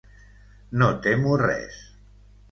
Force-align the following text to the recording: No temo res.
No 0.81 0.87
temo 1.07 1.35
res. 1.41 1.77